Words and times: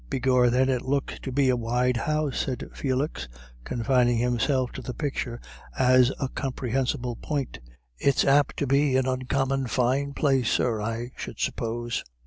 "Begor, 0.09 0.49
then, 0.49 0.67
it 0.67 0.81
looks 0.81 1.19
to 1.19 1.31
be 1.31 1.49
a 1.49 1.55
wide 1.55 1.95
house," 1.95 2.39
said 2.39 2.67
Felix, 2.73 3.27
confining 3.63 4.17
himself 4.17 4.71
to 4.71 4.81
the 4.81 4.95
picture 4.95 5.39
as 5.77 6.11
a 6.19 6.27
comprehensible 6.29 7.17
point. 7.17 7.59
"It's 7.99 8.25
apt 8.25 8.57
to 8.57 8.65
be 8.65 8.95
an 8.95 9.05
oncommon 9.05 9.67
fine 9.67 10.15
place, 10.15 10.49
sir, 10.49 10.81
I 10.81 11.11
should 11.17 11.39
suppose." 11.39 12.03